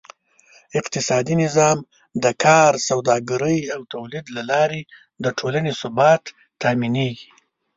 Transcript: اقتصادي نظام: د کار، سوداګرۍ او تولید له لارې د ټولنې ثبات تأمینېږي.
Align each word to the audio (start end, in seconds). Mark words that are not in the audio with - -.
اقتصادي 0.79 1.35
نظام: 1.43 1.77
د 2.23 2.25
کار، 2.43 2.71
سوداګرۍ 2.89 3.59
او 3.75 3.81
تولید 3.93 4.25
له 4.35 4.41
لارې 4.51 4.81
د 5.23 5.25
ټولنې 5.39 5.71
ثبات 5.81 6.23
تأمینېږي. 6.61 7.29